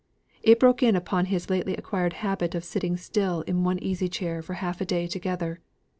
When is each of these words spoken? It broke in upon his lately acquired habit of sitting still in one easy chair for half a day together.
It 0.41 0.59
broke 0.59 0.81
in 0.81 0.95
upon 0.95 1.25
his 1.27 1.47
lately 1.51 1.75
acquired 1.75 2.13
habit 2.25 2.55
of 2.55 2.63
sitting 2.63 2.97
still 2.97 3.41
in 3.41 3.63
one 3.63 3.77
easy 3.83 4.09
chair 4.09 4.41
for 4.41 4.55
half 4.55 4.81
a 4.81 4.85
day 4.85 5.05
together. 5.05 5.59